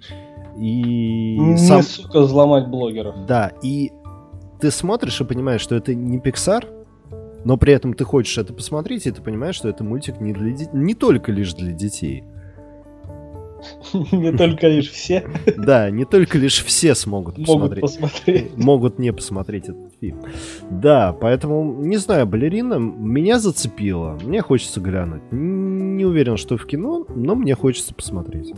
[0.57, 1.81] И не, сам...
[1.81, 3.25] сука, взломать блогеров.
[3.25, 3.93] Да, и
[4.59, 6.65] ты смотришь и понимаешь, что это не Pixar,
[7.45, 10.51] но при этом ты хочешь это посмотреть, и ты понимаешь, что это мультик не, для
[10.51, 10.67] де...
[10.73, 12.25] не только лишь для детей.
[14.11, 15.27] Не только лишь все.
[15.57, 17.81] Да, не только лишь все смогут посмотреть.
[17.81, 18.57] Могут посмотреть.
[18.57, 20.21] Могут не посмотреть этот фильм.
[20.69, 24.17] Да, поэтому, не знаю, балерина меня зацепила.
[24.23, 25.21] Мне хочется глянуть.
[25.31, 28.53] Не уверен, что в кино, но мне хочется посмотреть.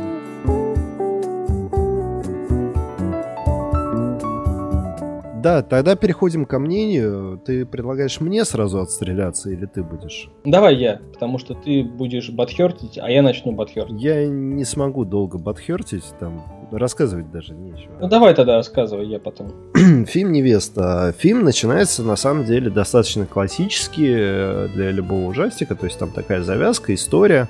[5.41, 7.41] Да, тогда переходим ко мнению.
[7.43, 10.29] Ты предлагаешь мне сразу отстреляться или ты будешь?
[10.45, 13.99] Давай я, потому что ты будешь батхертить, а я начну батхертить.
[13.99, 17.91] Я не смогу долго батхертить, там рассказывать даже нечего.
[17.99, 19.51] Ну давай тогда рассказывай, я потом.
[20.05, 21.13] Фильм «Невеста».
[21.17, 26.43] Фильм начинается на самом деле достаточно классически э, для любого ужастика, то есть там такая
[26.43, 27.49] завязка, история,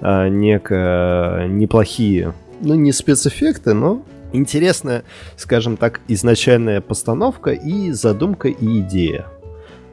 [0.00, 5.04] э, некая, неплохие, ну не спецэффекты, но интересная,
[5.36, 9.26] скажем так, изначальная постановка и задумка и идея.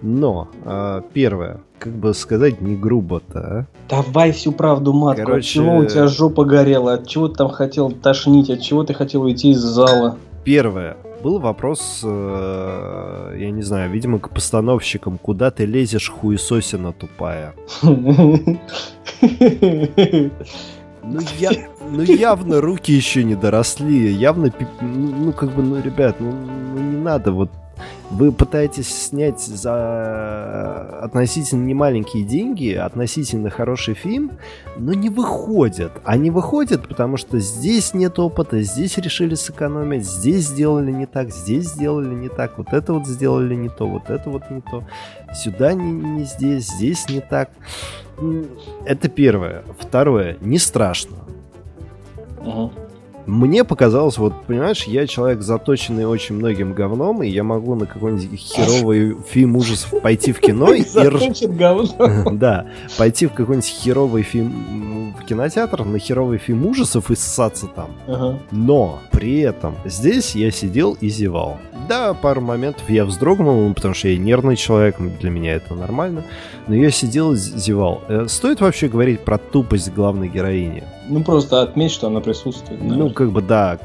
[0.01, 3.65] Но, э, первое, как бы сказать не грубо-то, а?
[3.89, 5.25] Давай всю правду матку.
[5.25, 5.37] Короче...
[5.37, 6.93] От чего у тебя жопа горела?
[6.93, 8.49] От чего ты там хотел тошнить?
[8.49, 10.17] От чего ты хотел уйти из зала?
[10.43, 10.97] Первое.
[11.23, 17.53] Был вопрос, э, я не знаю, видимо, к постановщикам, куда ты лезешь, хуесосина тупая.
[21.03, 26.15] Ну, я, ну явно руки еще не доросли, явно, ну, ну как бы, ну, ребят,
[26.19, 27.49] ну, ну не надо вот
[28.09, 34.33] вы пытаетесь снять за относительно немаленькие деньги, относительно хороший фильм,
[34.77, 35.91] но не выходят.
[36.03, 41.71] Они выходят, потому что здесь нет опыта, здесь решили сэкономить, здесь сделали не так, здесь
[41.71, 44.83] сделали не так, вот это вот сделали не то, вот это вот не то,
[45.33, 47.49] сюда не, не здесь, здесь не так.
[48.85, 49.63] Это первое.
[49.79, 51.17] Второе, не страшно.
[52.39, 52.71] Угу.
[53.25, 58.39] Мне показалось, вот, понимаешь, я человек заточенный очень многим говном, и я могу на какой-нибудь
[58.39, 60.83] херовый фильм ужасов пойти в кино и...
[62.33, 62.65] Да,
[62.97, 67.91] пойти в какой-нибудь херовый фильм в кинотеатр, на херовый фильм ужасов и ссаться там.
[68.51, 71.59] Но при этом здесь я сидел и зевал.
[71.87, 76.23] Да, пару моментов я вздрогнул, потому что я нервный человек, для меня это нормально.
[76.67, 78.01] Но я сидел и зевал.
[78.07, 80.83] Э, стоит вообще говорить про тупость главной героини?
[81.07, 82.81] Ну, просто отметь, что она присутствует.
[82.81, 83.07] Наверное.
[83.07, 83.79] Ну, как бы, да,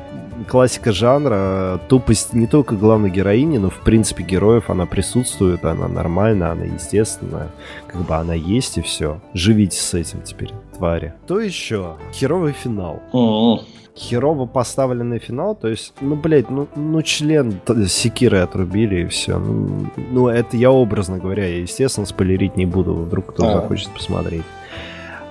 [0.48, 6.52] классика жанра, тупость не только главной героини, но, в принципе, героев, она присутствует, она нормальная,
[6.52, 7.48] она естественная,
[7.86, 9.20] как бы она есть и все.
[9.34, 11.14] Живите с этим теперь, твари.
[11.26, 11.96] То еще?
[12.12, 13.02] Херовый финал.
[13.12, 13.64] Mm-hmm
[13.98, 19.38] херово поставленный финал, то есть, ну, блядь, ну, ну член секиры отрубили и все.
[19.38, 23.52] Ну, ну, это я образно говоря, я, естественно, спойлерить не буду, вдруг кто а.
[23.54, 24.44] захочет посмотреть.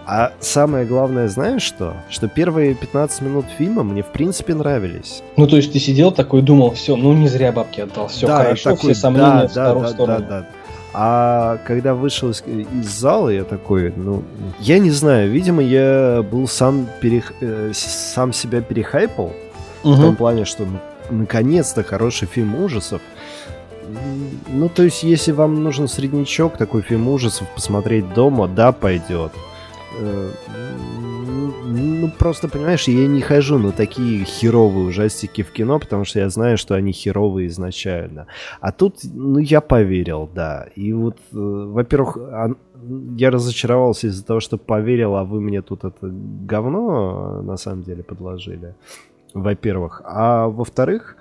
[0.10, 1.94] А самое главное, знаешь что?
[2.10, 5.22] Что первые 15 минут фильма мне в принципе нравились.
[5.36, 8.38] Ну, то есть ты сидел такой, думал, все, ну не зря бабки отдал, все да,
[8.38, 10.46] хорошо, такой, все сомнения да, в да, да, Да, да.
[10.94, 14.24] А когда вышел из, из зала, я такой, ну,
[14.60, 19.34] я не знаю, видимо, я был сам, перех, э, сам себя перехайпал.
[19.84, 19.94] Угу.
[19.94, 23.02] В том плане, что ну, наконец-то хороший фильм ужасов.
[24.48, 29.34] Ну, то есть, если вам нужен среднячок, такой фильм ужасов посмотреть дома, да, пойдет.
[30.00, 30.32] Э,
[31.66, 36.30] ну, просто, понимаешь, я не хожу на такие херовые ужастики в кино, потому что я
[36.30, 38.28] знаю, что они херовые изначально.
[38.60, 40.68] А тут, ну, я поверил, да.
[40.76, 42.18] И вот, э, во-первых,
[43.18, 48.04] я разочаровался из-за того, что поверил, а вы мне тут это говно, на самом деле,
[48.04, 48.76] подложили.
[49.34, 50.02] Во-первых.
[50.06, 51.18] А во-вторых,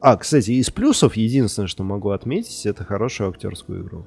[0.00, 4.04] а, кстати, из плюсов единственное, что могу отметить, это хорошую актерскую игру.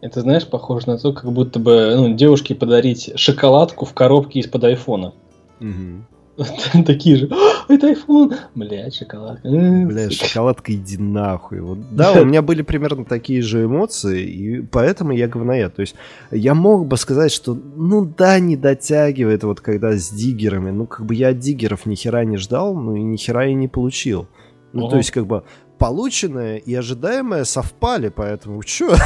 [0.00, 4.64] Это, знаешь, похоже на то, как будто бы ну, девушке подарить шоколадку в коробке из-под
[4.64, 5.14] айфона.
[5.60, 6.04] Угу.
[6.86, 7.30] Такие же.
[7.68, 8.34] Это iPhone!
[8.54, 9.48] Блядь, шоколадка.
[9.48, 11.60] Бля, шоколадка, иди нахуй.
[11.60, 15.74] Вот, да, у меня были примерно такие же эмоции, и поэтому я говноед.
[15.74, 15.94] То есть
[16.30, 20.70] я мог бы сказать, что ну да, не дотягивает, вот когда с диггерами.
[20.70, 23.54] Ну, как бы я от диггеров ни хера не ждал, ну и ни хера и
[23.54, 24.26] не получил.
[24.72, 25.44] Ну, то есть, как бы,
[25.78, 28.96] полученное и ожидаемое совпали, поэтому что?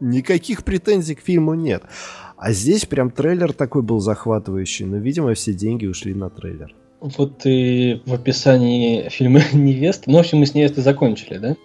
[0.00, 1.82] Никаких претензий к фильму нет.
[2.36, 6.74] А здесь прям трейлер такой был захватывающий, но, видимо, все деньги ушли на трейлер.
[7.00, 11.56] Вот и в описании фильма «Невеста», ну, в общем, мы с «Невестой» закончили, да?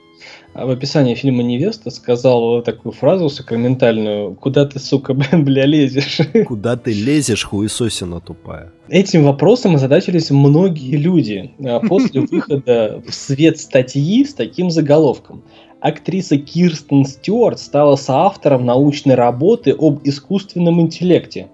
[0.54, 6.76] А в описании фильма «Невеста» сказал такую фразу сакраментальную «Куда ты, сука, бля, лезешь?» Куда
[6.76, 8.72] ты лезешь, хуесосина тупая?
[8.90, 15.44] Этим вопросом озадачились многие люди а после выхода в свет статьи с таким заголовком.
[15.82, 21.48] Актриса Кирстен Стюарт стала соавтором научной работы об искусственном интеллекте.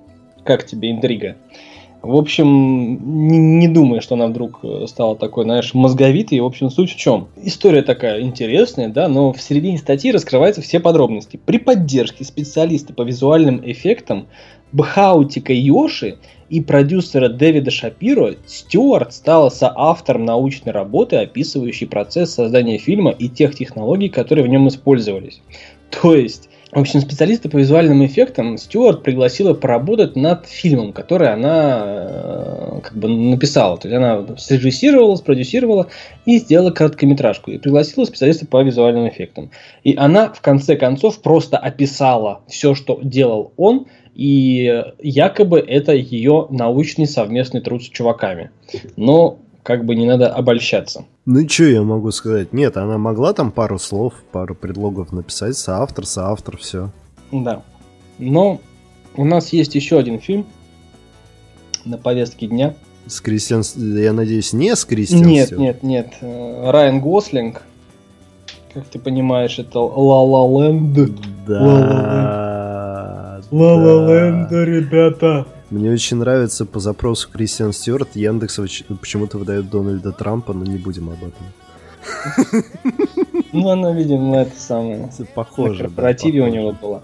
[0.44, 1.38] Как тебе интрига?
[2.02, 6.40] В общем, не, не думаю, что она вдруг э, стала такой, знаешь, мозговитой.
[6.42, 7.28] В общем, суть в чем?
[7.42, 11.40] История такая интересная, да, но в середине статьи раскрываются все подробности.
[11.44, 14.28] При поддержке специалиста по визуальным эффектам
[14.74, 16.18] Бхаутика Йоши
[16.50, 23.56] и продюсера Дэвида Шапиро Стюарт стала соавтором научной работы, описывающей процесс создания фильма и тех
[23.56, 25.42] технологий, которые в нем использовались.
[25.90, 31.82] То есть в общем, специалиста по визуальным эффектам Стюарт пригласила поработать над фильмом, который она
[31.86, 33.78] э, как бы написала.
[33.78, 35.88] То есть она срежиссировала, спродюсировала
[36.26, 37.52] и сделала короткометражку.
[37.52, 39.50] И пригласила специалиста по визуальным эффектам.
[39.86, 46.48] И она в конце концов просто описала все, что делал он, и якобы это ее
[46.50, 48.50] научный совместный труд с чуваками.
[48.96, 51.06] Но как бы не надо обольщаться.
[51.26, 52.52] Ну и что я могу сказать?
[52.52, 56.90] Нет, она могла там пару слов, пару предлогов написать, соавтор, соавтор, все.
[57.32, 57.62] Да.
[58.18, 58.60] Но
[59.16, 60.48] у нас есть еще один фильм
[61.86, 62.74] на повестке дня.
[63.06, 63.62] С Кристиан...
[63.76, 66.14] Я надеюсь, не с Кристиан Нет, нет, нет.
[66.22, 67.62] Э, Райан Гослинг.
[68.74, 71.12] Как ты понимаешь, это Ла Ла Ленд.
[71.46, 71.62] Да.
[71.62, 72.47] Ла Ла
[73.52, 75.46] Ленд, ребята.
[75.70, 78.60] Мне очень нравится по запросу Кристиан Стюарт Яндекс
[79.02, 82.64] почему-то выдает Дональда Трампа, но не будем об этом.
[83.54, 85.10] Ну, она, видимо, это самое.
[85.34, 85.84] Похоже.
[85.84, 87.02] На корпоративе у него была.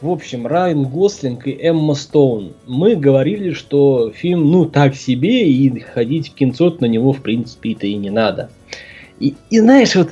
[0.00, 2.52] В общем, Райан Гослинг и Эмма Стоун.
[2.66, 7.86] Мы говорили, что фильм, ну, так себе, и ходить в кинцот на него, в принципе-то
[7.86, 8.50] и не надо.
[9.18, 10.10] И, и знаешь, вот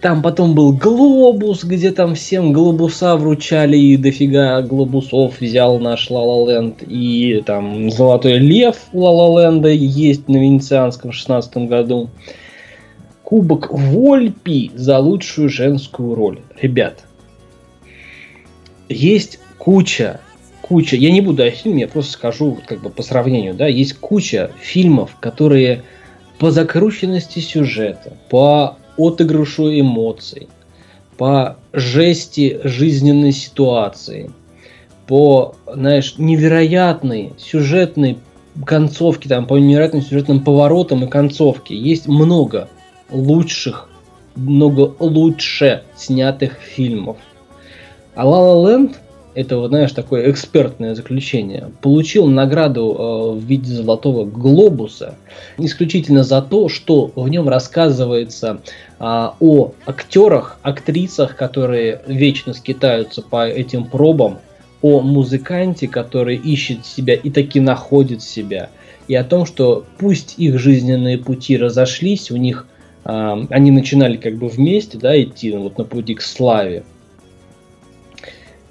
[0.00, 6.22] там потом был глобус, где там всем глобуса вручали, и дофига глобусов взял наш Ла
[6.50, 6.82] Ленд.
[6.86, 12.08] И там Золотой Лев у Ла Ленда есть на Венецианском 16 году.
[13.22, 16.40] Кубок Вольпи за лучшую женскую роль.
[16.60, 17.04] Ребят,
[18.88, 20.20] есть куча,
[20.62, 23.94] куча, я не буду о фильме, я просто скажу как бы по сравнению, да, есть
[23.98, 25.82] куча фильмов, которые
[26.40, 30.48] по закрученности сюжета, по отыгрышу эмоций,
[31.16, 34.30] по жести жизненной ситуации,
[35.06, 38.18] по, знаешь, невероятной сюжетной
[38.64, 41.76] концовке, там, по невероятным сюжетным поворотам и концовке.
[41.76, 42.68] Есть много
[43.10, 43.88] лучших,
[44.36, 47.16] много лучше снятых фильмов.
[48.14, 48.90] А La La
[49.34, 55.14] это, вот, знаешь, такое экспертное заключение, получил награду э, в виде золотого глобуса
[55.58, 58.60] исключительно за то, что в нем рассказывается
[58.98, 64.38] э, о актерах, актрисах, которые вечно скитаются по этим пробам,
[64.82, 68.70] о музыканте, который ищет себя и таки находит себя,
[69.08, 72.66] и о том, что пусть их жизненные пути разошлись, у них
[73.04, 76.82] э, они начинали как бы вместе, да, идти вот на пути к славе,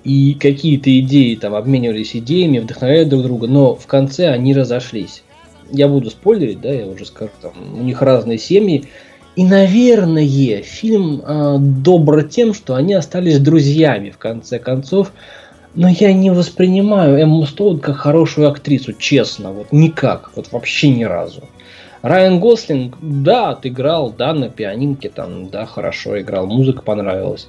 [0.10, 5.22] и какие-то идеи там обменивались идеями, вдохновляли друг друга, но в конце они разошлись.
[5.70, 8.86] Я буду спойлерить, да, я уже скажу, там, у них разные семьи.
[9.36, 15.14] И, наверное, фильм э, добр тем, что они остались друзьями в конце концов.
[15.76, 21.04] Но я не воспринимаю Эмму Стоун как хорошую актрису, честно, вот никак, вот вообще ни
[21.04, 21.44] разу.
[22.02, 27.48] Райан Гослинг, да, отыграл, да, на пианинке там, да, хорошо играл, музыка понравилась.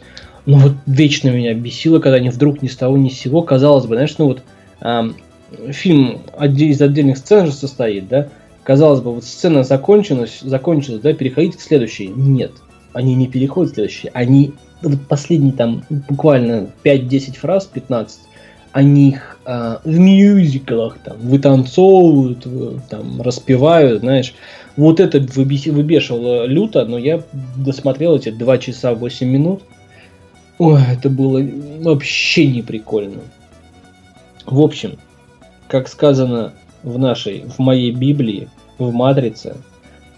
[0.51, 3.87] Но вот вечно меня бесило, когда они вдруг ни с того ни с сего, казалось
[3.87, 4.43] бы, знаешь, ну вот
[4.81, 5.15] эм,
[5.71, 8.29] фильм из отдельных сцен же состоит, да,
[8.65, 12.09] казалось бы, вот сцена закончилась, закончилась, да, переходить к следующей.
[12.09, 12.51] Нет,
[12.93, 18.19] они не переходят к следующей, они вот последние там буквально 5-10 фраз, 15,
[18.73, 22.45] о них э, в мюзиклах там вытанцовывают,
[22.89, 24.35] там распевают, знаешь.
[24.77, 27.23] Вот это выбешивало люто, но я
[27.57, 29.63] досмотрел эти 2 часа 8 минут.
[30.61, 31.43] Ой, это было
[31.81, 33.23] вообще не прикольно.
[34.45, 34.99] В общем,
[35.69, 36.53] как сказано
[36.83, 39.57] в нашей, в моей Библии, в Матрице,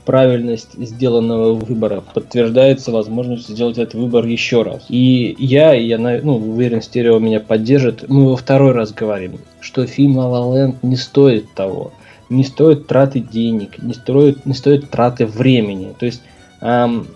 [0.05, 4.85] правильность сделанного выбора подтверждается возможностью сделать этот выбор еще раз.
[4.89, 10.19] И я, я ну, уверен, стерео меня поддержит, мы во второй раз говорим, что фильм
[10.19, 11.93] La La не стоит того,
[12.31, 15.95] не стоит траты денег, не стоит, не стоит траты времени.
[15.97, 16.23] То есть,
[16.63, 17.07] эм,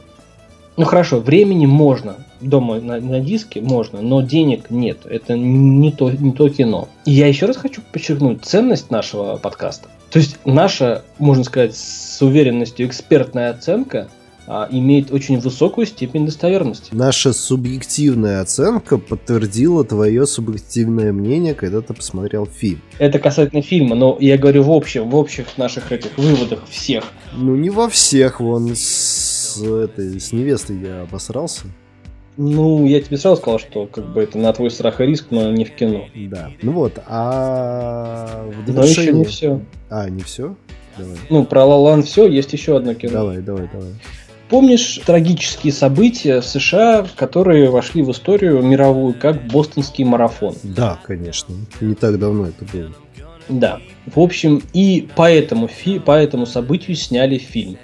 [0.76, 4.98] ну хорошо, времени можно, дома на, на диске можно, но денег нет.
[5.04, 6.88] Это не то, не то кино.
[7.04, 9.88] И я еще раз хочу подчеркнуть ценность нашего подкаста.
[10.10, 14.08] То есть наша, можно сказать, с уверенностью экспертная оценка
[14.46, 16.90] а, имеет очень высокую степень достоверности.
[16.92, 22.80] Наша субъективная оценка подтвердила твое субъективное мнение, когда ты посмотрел фильм.
[22.98, 27.04] Это касательно фильма, но я говорю в общем, в общих наших этих выводах всех.
[27.34, 31.62] Ну не во всех, вон с, этой, с невестой я обосрался.
[32.36, 35.50] Ну, я тебе сразу сказал, что как бы это на твой страх и риск, но
[35.50, 36.04] не в кино.
[36.14, 36.50] Да.
[36.62, 38.72] Ну вот, а в.
[38.72, 39.60] Но еще не все.
[39.88, 40.54] А, не все?
[40.98, 41.16] Давай.
[41.30, 43.12] Ну, про Лалан все, есть еще одно кино.
[43.12, 43.88] Давай, давай, давай.
[44.48, 50.54] Помнишь трагические события в США, которые вошли в историю мировую, как бостонский марафон?
[50.62, 51.54] Да, конечно.
[51.80, 52.92] Не так давно это было.
[53.48, 53.80] Да.
[54.06, 57.76] В общем, и по этому, фи- по этому событию сняли фильм.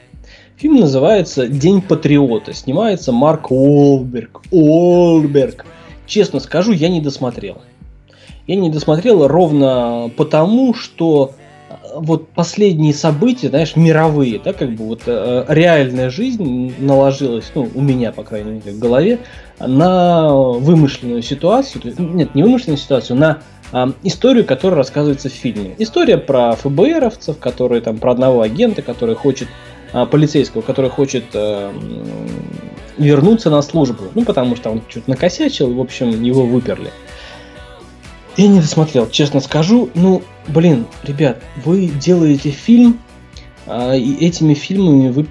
[0.62, 2.52] Фильм называется «День патриота».
[2.54, 4.42] Снимается Марк Уолберг.
[4.52, 5.66] Уолберг.
[6.06, 7.58] Честно скажу, я не досмотрел.
[8.46, 11.32] Я не досмотрел ровно потому, что
[11.68, 17.68] э, вот последние события, знаешь, мировые, да, как бы вот э, реальная жизнь наложилась, ну,
[17.74, 19.18] у меня, по крайней мере, в голове,
[19.58, 23.38] на вымышленную ситуацию, нет, не вымышленную ситуацию, на
[23.72, 25.74] э, историю, которая рассказывается в фильме.
[25.78, 29.48] История про ФБРовцев, которые там, про одного агента, который хочет
[29.92, 31.72] полицейского, который хочет э,
[32.98, 34.04] вернуться на службу.
[34.14, 36.90] Ну, потому что он что-то накосячил, в общем, его выперли.
[38.36, 39.90] Я не досмотрел, честно скажу.
[39.94, 43.00] Ну, блин, ребят, вы делаете фильм,
[43.66, 45.26] э, и этими фильмами вы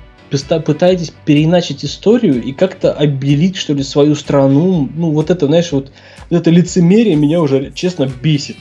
[0.66, 4.88] пытаетесь переиначить историю и как-то обелить, что ли, свою страну.
[4.95, 5.91] Ну, вот это, знаешь, вот
[6.30, 8.55] это лицемерие меня уже, честно, бесит.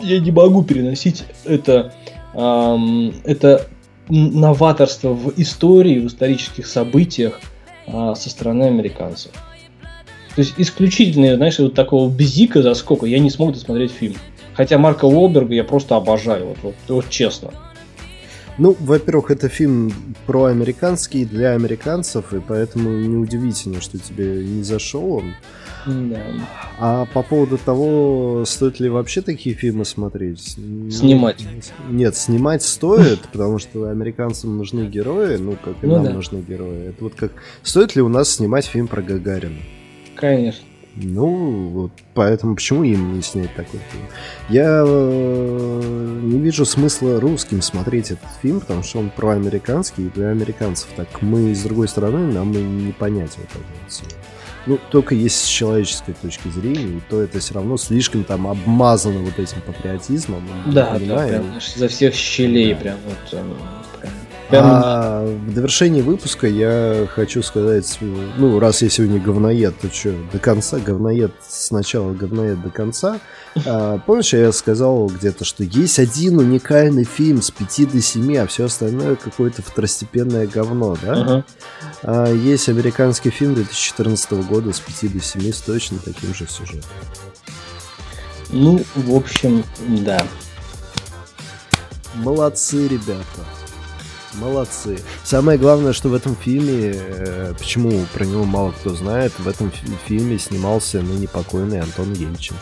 [0.00, 1.94] Я не могу переносить это,
[2.34, 3.66] эм, это
[4.10, 7.40] новаторство в истории, в исторических событиях
[7.86, 9.32] а, со стороны американцев.
[10.34, 14.16] То есть исключительно, знаешь, вот такого безика за сколько я не смог досмотреть фильм.
[14.54, 17.50] Хотя Марка Уолберга я просто обожаю, вот, вот, вот честно.
[18.58, 19.92] Ну, во-первых, это фильм
[20.26, 25.34] про американский для американцев, и поэтому неудивительно, что тебе не зашел он.
[25.86, 26.22] Да.
[26.78, 30.56] А по поводу того, стоит ли вообще такие фильмы смотреть?
[30.90, 31.44] Снимать.
[31.88, 36.10] Нет, снимать стоит, потому что американцам нужны герои, ну, как и ну, нам да.
[36.12, 36.88] нужны герои.
[36.88, 37.32] Это вот как...
[37.62, 39.60] Стоит ли у нас снимать фильм про Гагарина?
[40.16, 40.64] Конечно.
[40.96, 44.04] Ну, вот поэтому почему им не снять такой фильм?
[44.48, 50.30] Я э, не вижу смысла русским смотреть этот фильм, потому что он проамериканский и для
[50.30, 50.88] американцев.
[50.96, 53.58] Так мы, с другой стороны, нам и не понять вот это
[54.66, 59.38] ну, только есть с человеческой точки зрения, то это все равно слишком там обмазано вот
[59.38, 60.46] этим патриотизмом.
[60.66, 62.80] Да, да, прям за всех щелей да.
[62.80, 63.44] прям вот
[64.50, 64.64] Прям...
[64.66, 70.38] А в довершении выпуска я хочу сказать, ну, раз я сегодня говноед, то что, до
[70.38, 73.20] конца говноед, сначала говноед до конца.
[73.64, 78.46] А, помнишь, я сказал где-то, что есть один уникальный фильм с 5 до 7, а
[78.46, 81.14] все остальное какое-то второстепенное говно, да?
[81.14, 81.44] Uh-huh.
[82.02, 86.90] А, есть американский фильм 2014 года с 5 до 7 с точно таким же сюжетом.
[88.50, 90.20] Ну, в общем, да.
[92.16, 93.44] Молодцы, ребята.
[94.34, 94.98] Молодцы.
[95.24, 99.72] Самое главное, что в этом фильме, э, почему про него мало кто знает, в этом
[100.06, 102.56] фильме снимался ныне покойный Антон Ельчин.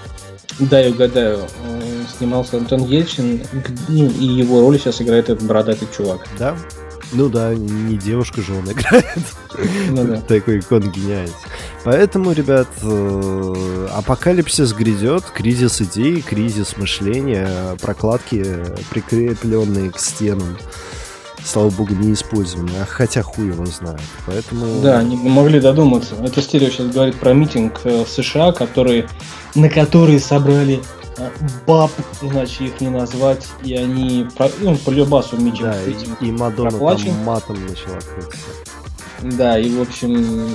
[0.59, 1.47] Да, я угадаю.
[2.17, 3.43] Снимался Антон Ельчин,
[3.89, 6.27] ну, и его роль сейчас играет этот бородатый чувак.
[6.39, 6.57] Да?
[7.13, 9.07] Ну да, не девушка же он играет.
[9.91, 10.21] Ну, да.
[10.29, 11.33] Такой икон гениальный.
[11.85, 18.45] Поэтому, ребят, э, апокалипсис грядет, кризис идей, кризис мышления, прокладки,
[18.91, 20.59] прикрепленные к стенам
[21.45, 24.01] слава богу, не использованы, а хотя хуй его знает.
[24.27, 24.81] Поэтому...
[24.83, 26.15] Да, они могли додуматься.
[26.23, 29.07] Это стерео сейчас говорит про митинг э, в США, который,
[29.55, 30.81] на который собрали
[31.17, 31.31] э,
[31.67, 31.91] баб,
[32.23, 34.27] иначе их не назвать, и они,
[34.61, 37.07] ну, по любасу митинг да, и, и Мадонна проплачен.
[37.07, 38.39] там матом начала крыться.
[39.23, 40.49] Да, и, в общем,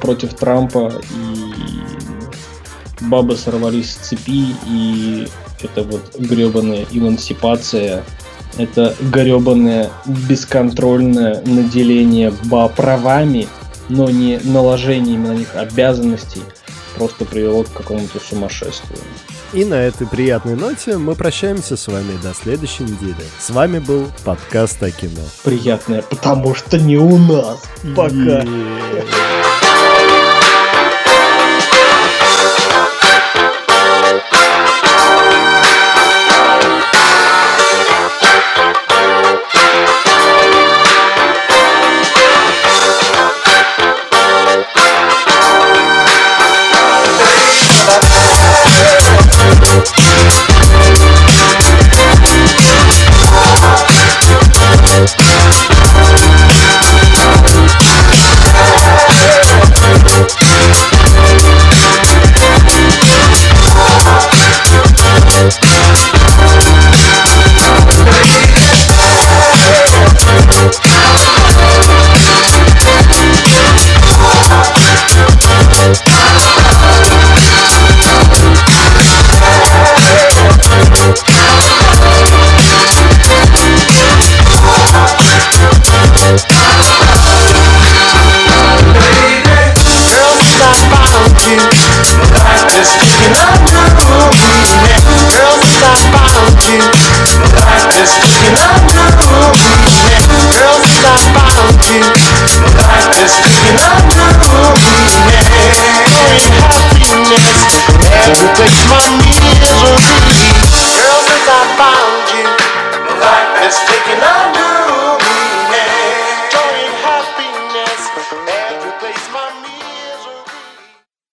[0.00, 5.28] против Трампа и бабы сорвались с цепи, и
[5.62, 8.04] это вот гребаная эмансипация,
[8.56, 13.48] это гребаное бесконтрольное наделение ба правами,
[13.88, 16.42] но не наложением на них обязанностей,
[16.96, 18.98] просто привело к какому-то сумасшествию.
[19.52, 23.14] И на этой приятной ноте мы прощаемся с вами до следующей недели.
[23.38, 25.22] С вами был подкаст о кино.
[25.44, 27.62] Приятное, потому что не у нас.
[27.94, 28.42] Пока.
[28.42, 29.35] Yeah.